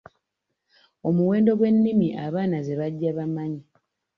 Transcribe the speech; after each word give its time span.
Omuwendo 1.07 1.51
gw’ennimi 1.59 2.07
abaana 2.25 2.57
ze 2.65 2.73
bajja 2.79 3.09
bamanyi. 3.17 3.61